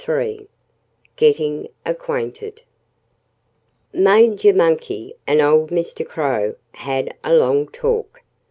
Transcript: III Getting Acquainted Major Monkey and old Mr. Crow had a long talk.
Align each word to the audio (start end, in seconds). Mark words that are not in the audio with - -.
III 0.09 0.47
Getting 1.15 1.67
Acquainted 1.85 2.61
Major 3.93 4.51
Monkey 4.51 5.13
and 5.27 5.39
old 5.41 5.69
Mr. 5.69 6.03
Crow 6.03 6.55
had 6.71 7.15
a 7.23 7.35
long 7.35 7.67
talk. 7.67 8.23